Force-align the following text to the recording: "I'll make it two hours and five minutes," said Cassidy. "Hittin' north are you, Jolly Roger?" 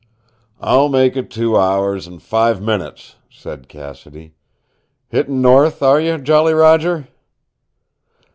"I'll 0.59 0.89
make 0.89 1.15
it 1.15 1.29
two 1.29 1.55
hours 1.55 2.07
and 2.07 2.19
five 2.23 2.59
minutes," 2.59 3.17
said 3.29 3.67
Cassidy. 3.69 4.33
"Hittin' 5.09 5.43
north 5.43 5.83
are 5.83 6.01
you, 6.01 6.17
Jolly 6.17 6.55
Roger?" 6.55 7.07